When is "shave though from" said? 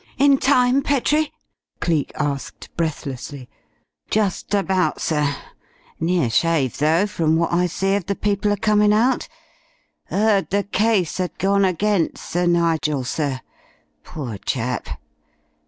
6.27-7.35